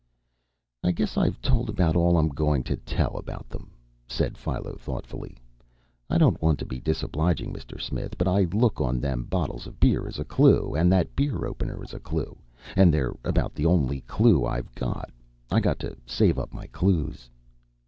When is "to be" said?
6.57-6.79